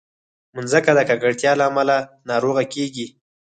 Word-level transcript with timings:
مځکه 0.55 0.91
د 0.97 0.99
ککړتیا 1.09 1.51
له 1.59 1.63
امله 1.69 1.97
ناروغه 2.29 2.63
کېږي. 2.73 3.05